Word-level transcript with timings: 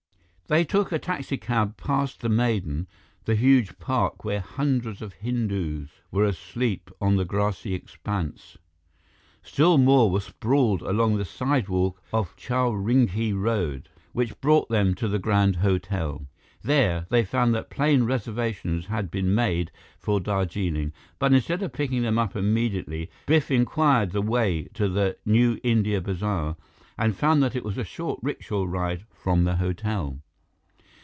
They 0.47 0.65
took 0.65 0.91
a 0.91 0.99
taxicab 0.99 1.77
past 1.77 2.19
the 2.19 2.27
Maidan, 2.27 2.87
the 3.23 3.35
huge 3.35 3.79
park 3.79 4.25
where 4.25 4.41
hundreds 4.41 5.01
of 5.01 5.13
Hindus 5.13 5.87
were 6.11 6.25
asleep 6.25 6.91
on 6.99 7.15
the 7.15 7.23
grassy 7.23 7.73
expanse. 7.73 8.57
Still 9.41 9.77
more 9.77 10.11
were 10.11 10.19
sprawled 10.19 10.81
along 10.81 11.15
the 11.15 11.23
sidewalk 11.23 12.01
of 12.11 12.35
Chowringhi 12.35 13.31
Road, 13.31 13.87
which 14.11 14.41
brought 14.41 14.67
them 14.67 14.93
to 14.95 15.07
the 15.07 15.19
Grand 15.19 15.55
Hotel. 15.55 16.25
There, 16.61 17.05
they 17.07 17.23
found 17.23 17.55
that 17.55 17.69
plane 17.69 18.03
reservations 18.03 18.87
had 18.87 19.09
been 19.09 19.33
made 19.33 19.71
for 19.99 20.19
Darjeeling, 20.19 20.91
but 21.17 21.31
instead 21.31 21.63
of 21.63 21.71
picking 21.71 22.01
them 22.01 22.17
up 22.19 22.35
immediately, 22.35 23.09
Biff 23.25 23.51
inquired 23.51 24.11
the 24.11 24.21
way 24.21 24.63
to 24.73 24.89
the 24.89 25.15
New 25.25 25.61
India 25.63 26.01
Bazaar 26.01 26.57
and 26.97 27.15
found 27.15 27.41
that 27.41 27.55
it 27.55 27.63
was 27.63 27.77
a 27.77 27.85
short 27.85 28.19
rickshaw 28.21 28.65
ride 28.65 29.05
from 29.13 29.45
the 29.45 29.55
hotel. 29.55 30.19